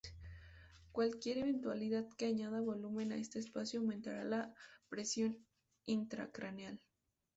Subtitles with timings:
[0.91, 4.51] Cualquier eventualidad que añada volumen a este espacio aumentará la
[4.89, 5.37] presión
[5.85, 6.81] intracraneal.